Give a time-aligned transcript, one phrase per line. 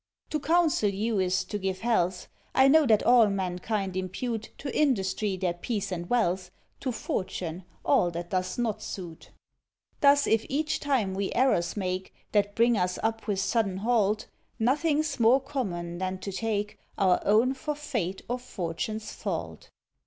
[0.31, 5.37] "To counsel you is to give health: I know that all mankind impute To Industry
[5.37, 9.29] their peace and wealth, To Fortune all that does not suit."
[9.99, 14.25] Thus, if each time we errors make, That bring us up with sudden halt,
[14.57, 19.69] Nothing's more common than to take Our own for Fate or Fortune's fault.